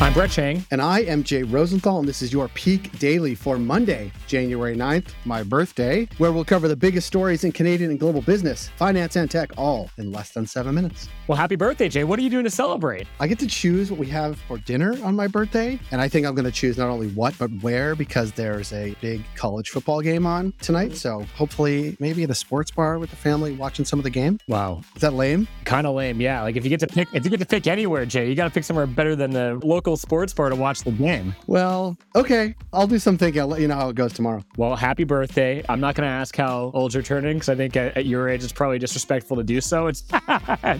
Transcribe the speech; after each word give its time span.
I'm 0.00 0.12
Brett 0.12 0.30
Chang. 0.30 0.64
And 0.70 0.80
I 0.80 1.00
am 1.00 1.24
Jay 1.24 1.42
Rosenthal, 1.42 1.98
and 1.98 2.08
this 2.08 2.22
is 2.22 2.32
your 2.32 2.46
Peak 2.50 2.96
Daily 3.00 3.34
for 3.34 3.58
Monday, 3.58 4.12
January 4.28 4.76
9th, 4.76 5.08
my 5.24 5.42
birthday, 5.42 6.08
where 6.18 6.30
we'll 6.30 6.44
cover 6.44 6.68
the 6.68 6.76
biggest 6.76 7.08
stories 7.08 7.42
in 7.42 7.50
Canadian 7.50 7.90
and 7.90 7.98
global 7.98 8.22
business, 8.22 8.70
finance, 8.76 9.16
and 9.16 9.28
tech, 9.28 9.50
all 9.58 9.90
in 9.98 10.12
less 10.12 10.30
than 10.30 10.46
seven 10.46 10.76
minutes. 10.76 11.08
Well, 11.26 11.36
happy 11.36 11.56
birthday, 11.56 11.88
Jay. 11.88 12.04
What 12.04 12.20
are 12.20 12.22
you 12.22 12.30
doing 12.30 12.44
to 12.44 12.50
celebrate? 12.50 13.08
I 13.18 13.26
get 13.26 13.40
to 13.40 13.48
choose 13.48 13.90
what 13.90 13.98
we 13.98 14.06
have 14.06 14.38
for 14.46 14.58
dinner 14.58 14.96
on 15.02 15.16
my 15.16 15.26
birthday, 15.26 15.80
and 15.90 16.00
I 16.00 16.08
think 16.08 16.28
I'm 16.28 16.36
going 16.36 16.44
to 16.44 16.52
choose 16.52 16.78
not 16.78 16.90
only 16.90 17.08
what, 17.08 17.36
but 17.36 17.50
where, 17.60 17.96
because 17.96 18.30
there's 18.30 18.72
a 18.72 18.94
big 19.00 19.24
college 19.34 19.70
football 19.70 20.00
game 20.00 20.26
on 20.26 20.54
tonight. 20.60 20.96
So 20.96 21.24
hopefully, 21.34 21.96
maybe 21.98 22.22
at 22.22 22.30
a 22.30 22.36
sports 22.36 22.70
bar 22.70 23.00
with 23.00 23.10
the 23.10 23.16
family 23.16 23.52
watching 23.56 23.84
some 23.84 23.98
of 23.98 24.04
the 24.04 24.10
game. 24.10 24.38
Wow. 24.46 24.82
Is 24.94 25.02
that 25.02 25.14
lame? 25.14 25.48
Kind 25.64 25.88
of 25.88 25.96
lame, 25.96 26.20
yeah. 26.20 26.42
Like 26.42 26.54
if 26.54 26.62
you 26.62 26.70
get 26.70 26.80
to 26.80 26.86
pick, 26.86 27.08
if 27.12 27.24
you 27.24 27.30
get 27.30 27.40
to 27.40 27.46
pick 27.46 27.66
anywhere, 27.66 28.06
Jay, 28.06 28.28
you 28.28 28.36
got 28.36 28.44
to 28.44 28.50
pick 28.50 28.62
somewhere 28.62 28.86
better 28.86 29.16
than 29.16 29.32
the 29.32 29.60
local 29.64 29.87
sports 29.96 30.32
bar 30.32 30.48
to 30.48 30.56
watch 30.56 30.82
the 30.82 30.92
game. 30.92 31.34
Well, 31.46 31.96
okay. 32.14 32.54
I'll 32.72 32.86
do 32.86 32.98
some 32.98 33.18
thinking. 33.18 33.40
I'll 33.40 33.48
let 33.48 33.60
you 33.60 33.68
know 33.68 33.76
how 33.76 33.88
it 33.88 33.96
goes 33.96 34.12
tomorrow. 34.12 34.44
Well, 34.56 34.76
happy 34.76 35.04
birthday. 35.04 35.64
I'm 35.68 35.80
not 35.80 35.94
going 35.94 36.06
to 36.06 36.12
ask 36.12 36.36
how 36.36 36.70
old 36.74 36.94
you're 36.94 37.02
turning 37.02 37.34
because 37.34 37.48
I 37.48 37.54
think 37.54 37.76
at, 37.76 37.96
at, 37.96 38.06
your 38.06 38.28
age 38.28 38.42
it's 38.42 38.52
probably 38.52 38.78
disrespectful 38.78 39.36
to 39.36 39.42
do 39.42 39.60
so. 39.60 39.86
It's 39.86 40.04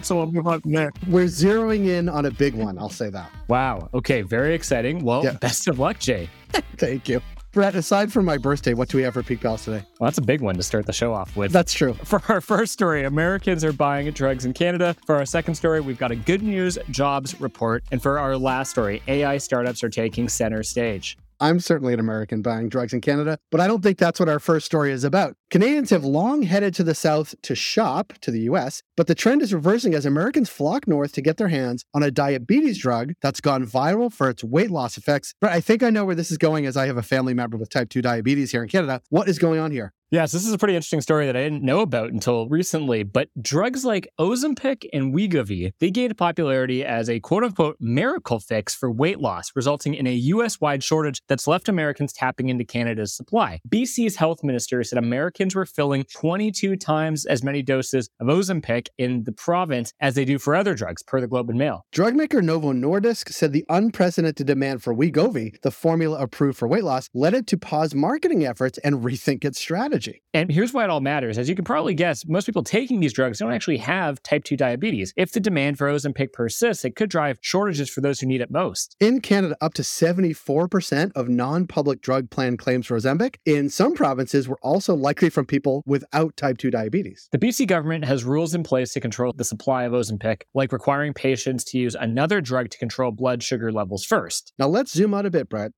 so 0.01 0.15
we'll 0.15 0.31
move 0.31 0.47
on 0.47 0.61
from 0.61 0.71
there. 0.71 0.91
We're 1.07 1.25
zeroing 1.25 1.87
in 1.87 2.09
on 2.09 2.25
a 2.25 2.31
big 2.31 2.55
one. 2.55 2.77
I'll 2.77 2.89
say 2.89 3.09
that. 3.09 3.31
Wow. 3.47 3.89
Okay. 3.93 4.21
Very 4.21 4.53
exciting. 4.53 5.03
Well, 5.03 5.23
yeah. 5.23 5.33
best 5.33 5.67
of 5.67 5.79
luck, 5.79 5.99
Jay. 5.99 6.29
Thank 6.77 7.07
you. 7.07 7.21
Brett, 7.51 7.73
aside 7.73 8.13
from 8.13 8.25
my 8.25 8.37
birthday, 8.37 8.75
what 8.75 8.89
do 8.89 8.97
we 8.97 9.03
have 9.03 9.15
for 9.15 9.23
Peak 9.23 9.41
Pals 9.41 9.65
today? 9.65 9.83
Well, 9.99 10.07
that's 10.07 10.19
a 10.19 10.21
big 10.23 10.39
one 10.39 10.55
to 10.55 10.61
start 10.61 10.85
the 10.85 10.93
show 10.93 11.13
off 11.13 11.35
with. 11.35 11.51
That's 11.51 11.73
true. 11.73 11.95
For 11.95 12.21
our 12.29 12.41
first 12.41 12.73
story, 12.73 13.05
Americans 13.05 13.63
are 13.63 13.73
buying 13.73 14.09
drugs 14.11 14.45
in 14.45 14.53
Canada. 14.53 14.95
For 15.07 15.15
our 15.15 15.25
second 15.25 15.55
story, 15.55 15.81
we've 15.81 15.97
got 15.97 16.11
a 16.11 16.15
good 16.15 16.43
news 16.43 16.77
jobs 16.91 17.41
report. 17.41 17.83
And 17.91 18.03
for 18.03 18.19
our 18.19 18.37
last 18.37 18.69
story, 18.69 19.01
AI 19.07 19.39
startups 19.39 19.83
are 19.83 19.89
taking 19.89 20.29
center 20.29 20.61
stage. 20.61 21.17
I'm 21.41 21.59
certainly 21.59 21.93
an 21.93 21.99
American 21.99 22.41
buying 22.41 22.67
drugs 22.67 22.93
in 22.93 22.99
Canada, 22.99 23.39
but 23.49 23.61
I 23.61 23.67
don't 23.67 23.81
think 23.81 23.97
that's 23.97 24.19
what 24.19 24.27
our 24.27 24.39
first 24.39 24.65
story 24.65 24.91
is 24.91 25.03
about. 25.05 25.35
Canadians 25.49 25.89
have 25.89 26.03
long 26.03 26.43
headed 26.43 26.73
to 26.75 26.83
the 26.83 26.93
south 26.93 27.33
to 27.43 27.55
shop 27.55 28.13
to 28.21 28.31
the 28.31 28.41
US, 28.41 28.83
but 28.97 29.07
the 29.07 29.15
trend 29.15 29.41
is 29.41 29.53
reversing 29.53 29.93
as 29.93 30.05
Americans 30.05 30.49
flock 30.49 30.87
north 30.87 31.13
to 31.13 31.21
get 31.21 31.37
their 31.37 31.47
hands 31.47 31.85
on 31.93 32.03
a 32.03 32.11
diabetes 32.11 32.79
drug 32.79 33.13
that's 33.21 33.39
gone 33.39 33.65
viral 33.65 34.11
for 34.11 34.29
its 34.29 34.43
weight 34.43 34.69
loss 34.69 34.97
effects. 34.97 35.33
But 35.39 35.51
I 35.51 35.61
think 35.61 35.81
I 35.81 35.89
know 35.89 36.03
where 36.03 36.15
this 36.15 36.31
is 36.31 36.37
going 36.37 36.65
as 36.65 36.75
I 36.75 36.87
have 36.87 36.97
a 36.97 37.03
family 37.03 37.33
member 37.33 37.57
with 37.57 37.69
type 37.69 37.89
2 37.89 38.01
diabetes 38.01 38.51
here 38.51 38.63
in 38.63 38.69
Canada. 38.69 39.01
What 39.09 39.29
is 39.29 39.39
going 39.39 39.59
on 39.59 39.71
here? 39.71 39.93
Yes, 40.11 40.31
this 40.31 40.43
is 40.43 40.51
a 40.51 40.57
pretty 40.57 40.75
interesting 40.75 41.01
story 41.01 41.27
that 41.27 41.37
I 41.37 41.43
didn't 41.43 41.61
know 41.61 41.81
about 41.81 42.11
until 42.11 42.49
recently. 42.49 43.03
But 43.03 43.29
drugs 43.39 43.85
like 43.85 44.07
Ozempic 44.19 44.87
and 44.91 45.13
Wegovy, 45.13 45.71
they 45.79 45.91
gained 45.91 46.17
popularity 46.17 46.83
as 46.83 47.11
a 47.11 47.19
quote 47.19 47.43
unquote 47.43 47.77
miracle 47.79 48.39
fix 48.39 48.73
for 48.73 48.89
weight 48.91 49.19
loss, 49.19 49.51
resulting 49.53 49.93
in 49.93 50.07
a 50.07 50.13
US 50.13 50.59
wide 50.59 50.83
shortage 50.83 51.21
that's 51.27 51.45
left 51.45 51.69
Americans 51.69 52.11
tapping 52.11 52.49
into 52.49 52.65
Canada's 52.65 53.15
supply. 53.15 53.59
BC's 53.69 54.15
health 54.15 54.43
minister 54.43 54.83
said 54.83 54.97
Americans 54.97 55.53
were 55.53 55.67
filling 55.67 56.03
22 56.05 56.75
times 56.75 57.27
as 57.27 57.43
many 57.43 57.61
doses 57.61 58.09
of 58.19 58.25
Ozempic 58.25 58.87
in 58.97 59.25
the 59.25 59.31
province 59.31 59.93
as 59.99 60.15
they 60.15 60.25
do 60.25 60.39
for 60.39 60.55
other 60.55 60.73
drugs, 60.73 61.03
per 61.03 61.21
the 61.21 61.27
Globe 61.27 61.51
and 61.51 61.59
Mail. 61.59 61.85
Drug 61.91 62.15
maker 62.15 62.41
Novo 62.41 62.73
Nordisk 62.73 63.31
said 63.31 63.53
the 63.53 63.65
unprecedented 63.69 64.47
demand 64.47 64.81
for 64.81 64.95
Wegovy, 64.95 65.61
the 65.61 65.69
formula 65.69 66.17
approved 66.19 66.57
for 66.57 66.67
weight 66.67 66.83
loss, 66.83 67.11
led 67.13 67.35
it 67.35 67.45
to 67.45 67.59
pause 67.59 67.93
marketing 67.93 68.43
efforts 68.43 68.79
and 68.79 69.03
rethink 69.03 69.45
its 69.45 69.59
strategy 69.59 69.98
strategy. 69.99 70.23
And 70.33 70.51
here's 70.51 70.73
why 70.73 70.83
it 70.83 70.89
all 70.89 71.01
matters. 71.01 71.37
As 71.37 71.49
you 71.49 71.55
can 71.55 71.65
probably 71.65 71.93
guess, 71.93 72.25
most 72.27 72.45
people 72.45 72.63
taking 72.63 72.99
these 72.99 73.13
drugs 73.13 73.39
don't 73.39 73.51
actually 73.51 73.77
have 73.77 74.21
type 74.23 74.43
2 74.43 74.55
diabetes. 74.55 75.13
If 75.17 75.31
the 75.31 75.39
demand 75.39 75.77
for 75.77 75.89
Ozempic 75.89 76.33
persists, 76.33 76.85
it 76.85 76.95
could 76.95 77.09
drive 77.09 77.39
shortages 77.41 77.89
for 77.89 78.01
those 78.01 78.19
who 78.19 78.27
need 78.27 78.41
it 78.41 78.51
most. 78.51 78.95
In 78.99 79.21
Canada, 79.21 79.55
up 79.61 79.73
to 79.75 79.81
74% 79.81 81.11
of 81.15 81.29
non 81.29 81.67
public 81.67 82.01
drug 82.01 82.29
plan 82.29 82.57
claims 82.57 82.87
for 82.87 82.97
Ozempic 82.97 83.35
in 83.45 83.69
some 83.69 83.95
provinces 83.95 84.47
were 84.47 84.59
also 84.61 84.95
likely 84.95 85.29
from 85.29 85.45
people 85.45 85.83
without 85.85 86.35
type 86.37 86.57
2 86.57 86.71
diabetes. 86.71 87.27
The 87.31 87.39
BC 87.39 87.67
government 87.67 88.05
has 88.05 88.23
rules 88.23 88.53
in 88.53 88.63
place 88.63 88.93
to 88.93 88.99
control 88.99 89.33
the 89.35 89.43
supply 89.43 89.83
of 89.83 89.93
Ozempic, 89.93 90.41
like 90.53 90.71
requiring 90.71 91.13
patients 91.13 91.63
to 91.65 91.77
use 91.77 91.95
another 91.95 92.41
drug 92.41 92.69
to 92.69 92.77
control 92.77 93.11
blood 93.11 93.43
sugar 93.43 93.71
levels 93.71 94.05
first. 94.05 94.53
Now 94.59 94.67
let's 94.67 94.93
zoom 94.93 95.13
out 95.13 95.25
a 95.25 95.31
bit, 95.31 95.49
Brett. 95.49 95.71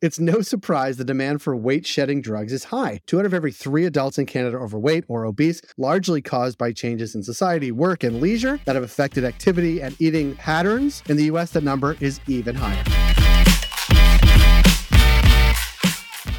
It's 0.00 0.20
no 0.20 0.40
surprise 0.42 0.96
the 0.96 1.04
demand 1.04 1.42
for 1.42 1.56
weight 1.56 1.84
shedding 1.84 2.20
drugs 2.20 2.52
is 2.52 2.64
high. 2.64 3.00
Two 3.06 3.18
out 3.18 3.26
of 3.26 3.34
every 3.34 3.50
three 3.50 3.84
adults 3.84 4.16
in 4.16 4.26
Canada 4.26 4.56
are 4.56 4.62
overweight 4.62 5.04
or 5.08 5.24
obese, 5.24 5.60
largely 5.76 6.22
caused 6.22 6.56
by 6.56 6.72
changes 6.72 7.16
in 7.16 7.22
society, 7.24 7.72
work, 7.72 8.04
and 8.04 8.20
leisure 8.20 8.60
that 8.64 8.76
have 8.76 8.84
affected 8.84 9.24
activity 9.24 9.82
and 9.82 10.00
eating 10.00 10.36
patterns. 10.36 11.02
In 11.08 11.16
the 11.16 11.24
US, 11.24 11.50
the 11.50 11.60
number 11.60 11.96
is 12.00 12.20
even 12.28 12.54
higher. 12.54 12.84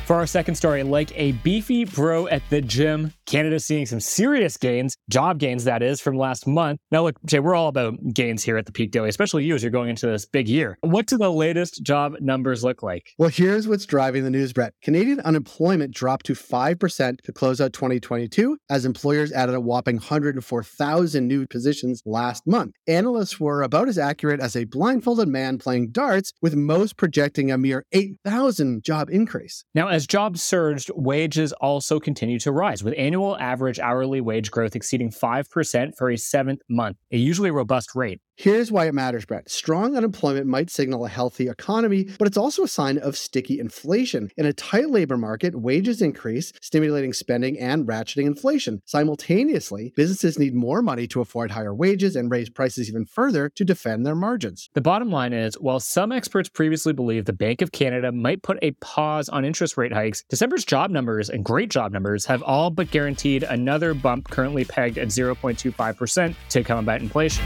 For 0.06 0.16
our 0.16 0.25
second 0.25 0.56
story, 0.56 0.81
like 0.81 1.12
a 1.16 1.34
beefy 1.34 1.86
bro 1.86 2.28
at 2.30 2.42
the 2.50 2.62
gym, 2.62 3.14
Canada's 3.30 3.64
seeing 3.64 3.86
some 3.86 4.00
serious 4.00 4.58
gains, 4.58 4.98
job 5.08 5.38
gains, 5.38 5.66
that 5.66 5.84
is, 5.84 6.02
from 6.02 6.18
last 6.18 6.48
month. 6.48 6.80
Now, 6.92 7.04
look, 7.04 7.16
Jay, 7.26 7.40
we're 7.40 7.54
all 7.54 7.68
about 7.68 7.94
gains 8.12 8.44
here 8.44 8.58
at 8.58 8.66
the 8.66 8.72
Peak 8.72 8.90
Daily, 8.90 9.08
especially 9.08 9.46
you 9.46 9.54
as 9.54 9.62
you're 9.62 9.70
going 9.70 9.92
into 9.92 10.08
this 10.08 10.26
big 10.26 10.50
year. 10.50 10.80
What 10.82 11.06
do 11.06 11.16
the 11.16 11.32
latest 11.32 11.84
job 11.84 12.16
numbers 12.22 12.64
look 12.64 12.82
like? 12.82 13.14
Well, 13.20 13.30
here's 13.30 13.68
what's 13.68 13.86
driving 13.86 14.24
the 14.24 14.32
news, 14.32 14.52
Brett. 14.52 14.74
Canadian 14.82 15.20
unemployment 15.20 15.94
dropped 15.94 16.26
to 16.26 16.34
5% 16.34 17.22
to 17.22 17.32
close 17.32 17.62
out 17.62 17.72
2022 17.72 18.58
as 18.68 18.84
employers 18.84 19.32
added 19.32 19.54
a 19.54 19.62
whopping 19.62 19.98
104,000 19.98 21.28
new 21.28 21.46
positions 21.46 22.02
last 22.08 22.48
month. 22.48 22.74
Analysts 22.88 23.40
were 23.40 23.62
about 23.62 23.88
as 23.88 24.00
accurate 24.00 24.40
as 24.40 24.56
a 24.56 24.64
blindfolded 24.64 25.28
man 25.28 25.60
playing 25.60 25.92
darts, 25.92 26.34
with 26.42 26.56
most 26.56 26.98
projecting 26.98 27.52
a 27.52 27.60
mere 27.60 27.86
8,000 27.92 28.84
job 28.84 29.08
increase. 29.12 29.66
Now, 29.76 29.88
as 29.88 30.08
jobs 30.08 30.42
surged, 30.42 30.90
wages 30.96 31.54
also 31.54 32.00
continued 32.00 32.42
to 32.42 32.52
rise, 32.52 32.84
with 32.84 32.96
annual 32.98 33.19
average 33.40 33.80
hourly 33.80 34.22
wage 34.22 34.52
growth 34.52 34.75
exceeding 34.75 35.12
5% 35.12 35.96
for 35.97 36.09
a 36.09 36.18
seventh 36.18 36.62
month, 36.69 36.97
a 37.12 37.18
usually 37.18 37.52
robust 37.52 37.96
rate. 37.96 38.22
Here's 38.40 38.72
why 38.72 38.88
it 38.88 38.94
matters, 38.94 39.26
Brett. 39.26 39.50
Strong 39.50 39.98
unemployment 39.98 40.48
might 40.48 40.70
signal 40.70 41.04
a 41.04 41.10
healthy 41.10 41.50
economy, 41.50 42.08
but 42.18 42.26
it's 42.26 42.38
also 42.38 42.64
a 42.64 42.70
sign 42.70 42.98
of 42.98 43.18
sticky 43.18 43.60
inflation. 43.60 44.32
In 44.38 44.46
a 44.46 44.54
tight 44.54 44.90
labor 44.90 45.18
market, 45.18 45.60
wages 45.60 46.02
increase, 46.02 46.54
stimulating 46.62 47.12
spending 47.12 47.60
and 47.60 47.86
ratcheting 47.86 48.28
inflation. 48.28 48.82
Simultaneously, 48.86 49.92
businesses 49.98 50.40
need 50.40 50.56
more 50.56 50.82
money 50.82 51.06
to 51.08 51.20
afford 51.20 51.52
higher 51.52 51.76
wages 51.76 52.16
and 52.16 52.32
raise 52.32 52.50
prices 52.50 52.88
even 52.88 53.04
further 53.04 53.50
to 53.56 53.66
defend 53.66 54.06
their 54.06 54.16
margins. 54.16 54.70
The 54.74 54.80
bottom 54.80 55.12
line 55.12 55.34
is 55.34 55.56
while 55.56 55.82
some 55.82 56.14
experts 56.14 56.48
previously 56.48 56.94
believed 56.94 57.26
the 57.26 57.34
Bank 57.34 57.62
of 57.62 57.74
Canada 57.74 58.14
might 58.14 58.42
put 58.42 58.58
a 58.62 58.72
pause 58.80 59.28
on 59.28 59.44
interest 59.44 59.76
rate 59.76 59.92
hikes, 59.92 60.24
December's 60.30 60.64
job 60.64 60.92
numbers 60.92 61.30
and 61.30 61.44
great 61.44 61.72
job 61.72 61.92
numbers 61.92 62.24
have 62.24 62.42
all 62.44 62.70
but 62.70 62.90
guaranteed 62.90 63.44
another 63.44 63.94
bump 63.94 64.30
currently 64.30 64.64
pegged 64.64 64.98
at 64.98 65.10
0.25% 65.10 66.36
to 66.48 66.64
combat 66.64 67.02
inflation. 67.02 67.44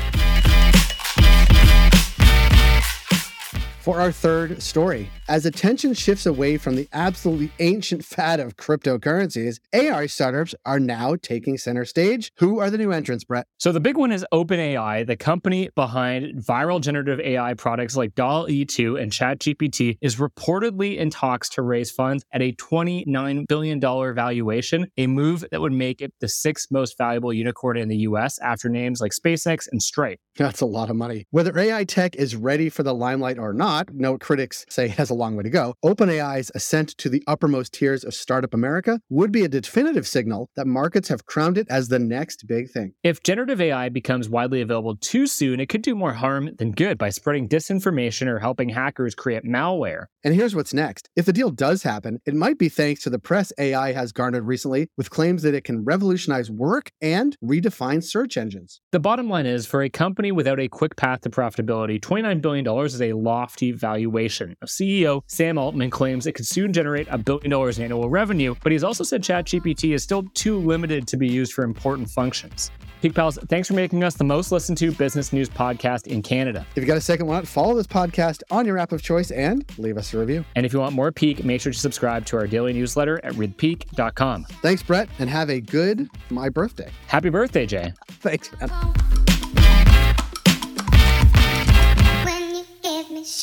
For 3.83 3.99
our 3.99 4.13
third 4.13 4.63
story. 4.63 5.09
As 5.27 5.45
attention 5.45 5.93
shifts 5.93 6.25
away 6.25 6.57
from 6.57 6.77
the 6.77 6.87
absolutely 6.93 7.51
ancient 7.59 8.05
fad 8.13 8.39
of 8.39 8.55
cryptocurrencies, 8.55 9.59
AI 9.73 10.05
startups 10.05 10.55
are 10.65 10.79
now 10.79 11.17
taking 11.21 11.57
center 11.57 11.83
stage. 11.83 12.31
Who 12.37 12.59
are 12.59 12.69
the 12.69 12.77
new 12.77 12.93
entrants, 12.93 13.25
Brett? 13.25 13.45
So 13.57 13.73
the 13.73 13.81
big 13.81 13.97
one 13.97 14.13
is 14.13 14.25
OpenAI, 14.33 15.05
the 15.05 15.17
company 15.17 15.69
behind 15.75 16.41
viral 16.41 16.79
generative 16.79 17.19
AI 17.19 17.55
products 17.55 17.97
like 17.97 18.15
DALL-E2 18.15 19.01
and 19.01 19.11
ChatGPT 19.11 19.97
is 19.99 20.15
reportedly 20.15 20.95
in 20.95 21.09
talks 21.09 21.49
to 21.49 21.61
raise 21.61 21.91
funds 21.91 22.23
at 22.31 22.41
a 22.41 22.53
$29 22.53 23.47
billion 23.47 23.81
valuation, 23.81 24.87
a 24.95 25.07
move 25.07 25.43
that 25.51 25.59
would 25.59 25.73
make 25.73 26.01
it 26.01 26.13
the 26.21 26.29
sixth 26.29 26.71
most 26.71 26.97
valuable 26.97 27.33
unicorn 27.33 27.77
in 27.77 27.89
the 27.89 27.97
US 27.97 28.39
after 28.39 28.69
names 28.69 29.01
like 29.01 29.11
SpaceX 29.11 29.67
and 29.69 29.83
Stripe. 29.83 30.19
That's 30.37 30.61
a 30.61 30.65
lot 30.65 30.89
of 30.89 30.95
money. 30.95 31.27
Whether 31.31 31.57
AI 31.57 31.83
tech 31.83 32.15
is 32.15 32.35
ready 32.35 32.69
for 32.69 32.83
the 32.83 32.93
limelight 32.93 33.37
or 33.37 33.53
not, 33.53 33.72
not, 33.73 33.93
no 33.93 34.17
critics 34.17 34.65
say 34.69 34.85
it 34.85 34.91
has 34.91 35.09
a 35.09 35.15
long 35.15 35.35
way 35.35 35.43
to 35.43 35.49
go, 35.49 35.73
OpenAI's 35.83 36.51
ascent 36.53 36.89
to 36.99 37.09
the 37.09 37.23
uppermost 37.25 37.73
tiers 37.73 38.03
of 38.03 38.13
startup 38.13 38.53
America 38.53 38.99
would 39.09 39.31
be 39.31 39.43
a 39.43 39.47
definitive 39.47 40.07
signal 40.07 40.49
that 40.55 40.67
markets 40.67 41.07
have 41.07 41.25
crowned 41.25 41.57
it 41.57 41.67
as 41.69 41.87
the 41.87 41.97
next 41.97 42.45
big 42.47 42.69
thing. 42.69 42.93
If 43.03 43.23
generative 43.23 43.59
AI 43.59 43.89
becomes 43.89 44.29
widely 44.29 44.61
available 44.61 44.95
too 44.95 45.25
soon, 45.25 45.59
it 45.59 45.69
could 45.69 45.81
do 45.81 45.95
more 45.95 46.13
harm 46.13 46.51
than 46.59 46.71
good 46.71 46.97
by 46.97 47.09
spreading 47.09 47.49
disinformation 47.49 48.27
or 48.27 48.39
helping 48.39 48.69
hackers 48.69 49.15
create 49.15 49.43
malware. 49.43 50.05
And 50.23 50.35
here's 50.35 50.55
what's 50.55 50.73
next. 50.73 51.09
If 51.15 51.25
the 51.25 51.33
deal 51.33 51.49
does 51.49 51.83
happen, 51.83 52.19
it 52.25 52.35
might 52.35 52.59
be 52.59 52.69
thanks 52.69 53.01
to 53.03 53.09
the 53.09 53.19
press 53.19 53.51
AI 53.57 53.91
has 53.93 54.11
garnered 54.11 54.45
recently 54.45 54.87
with 54.97 55.09
claims 55.09 55.41
that 55.43 55.55
it 55.55 55.63
can 55.63 55.83
revolutionize 55.83 56.51
work 56.51 56.91
and 57.01 57.35
redefine 57.43 58.03
search 58.03 58.37
engines. 58.37 58.81
The 58.91 58.99
bottom 58.99 59.29
line 59.29 59.47
is 59.47 59.65
for 59.65 59.81
a 59.81 59.89
company 59.89 60.31
without 60.31 60.59
a 60.59 60.67
quick 60.67 60.95
path 60.95 61.21
to 61.21 61.29
profitability, 61.29 61.99
$29 61.99 62.41
billion 62.41 62.67
is 62.85 63.01
a 63.01 63.13
lofty 63.13 63.62
valuation. 63.71 64.55
CEO 64.65 65.21
Sam 65.27 65.57
Altman 65.57 65.89
claims 65.89 66.27
it 66.27 66.33
could 66.33 66.47
soon 66.47 66.73
generate 66.73 67.07
a 67.09 67.17
billion 67.17 67.49
dollars 67.49 67.77
in 67.77 67.85
annual 67.85 68.09
revenue, 68.09 68.55
but 68.63 68.71
he's 68.71 68.83
also 68.83 69.03
said 69.03 69.23
ChatGPT 69.23 69.93
is 69.93 70.03
still 70.03 70.23
too 70.33 70.57
limited 70.59 71.07
to 71.07 71.17
be 71.17 71.27
used 71.27 71.53
for 71.53 71.63
important 71.63 72.09
functions. 72.09 72.71
Peak 73.03 73.13
Pals, 73.15 73.37
thanks 73.49 73.67
for 73.67 73.73
making 73.73 74.01
us 74.01 74.15
the 74.15 74.23
most 74.23 74.49
listened 74.49 74.77
to 74.77 74.89
business 74.93 75.33
news 75.33 75.49
podcast 75.49 76.07
in 76.07 76.21
Canada. 76.21 76.65
If 76.71 76.77
you've 76.77 76.87
got 76.87 76.95
a 76.95 77.01
second, 77.01 77.27
not 77.27 77.45
follow 77.45 77.75
this 77.75 77.85
podcast 77.85 78.43
on 78.49 78.65
your 78.65 78.77
app 78.77 78.93
of 78.93 79.01
choice 79.01 79.29
and 79.29 79.65
leave 79.77 79.97
us 79.97 80.13
a 80.13 80.19
review. 80.19 80.45
And 80.55 80.65
if 80.65 80.71
you 80.71 80.79
want 80.79 80.95
more 80.95 81.11
Peak, 81.11 81.43
make 81.43 81.59
sure 81.59 81.73
to 81.73 81.77
subscribe 81.77 82.25
to 82.27 82.37
our 82.37 82.47
daily 82.47 82.71
newsletter 82.71 83.19
at 83.25 83.33
readpeak.com. 83.33 84.45
Thanks, 84.61 84.83
Brett, 84.83 85.09
and 85.19 85.29
have 85.29 85.49
a 85.49 85.59
good 85.59 86.09
my 86.29 86.47
birthday. 86.47 86.91
Happy 87.07 87.29
birthday, 87.29 87.65
Jay. 87.65 87.93
Thanks, 88.07 88.49
man. 88.61 89.22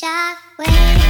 shy. 0.01 1.00